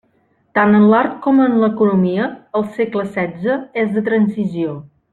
[0.59, 4.77] Tant en l'art com en l'economia, el segle setze és de transició.